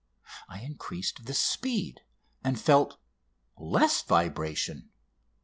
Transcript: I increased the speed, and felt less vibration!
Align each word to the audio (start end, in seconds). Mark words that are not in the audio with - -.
I 0.49 0.61
increased 0.61 1.25
the 1.27 1.35
speed, 1.35 2.01
and 2.43 2.59
felt 2.59 2.97
less 3.55 4.01
vibration! 4.01 4.89